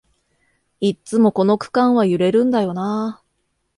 [0.79, 3.23] いっつもこの区間は揺れるんだよなあ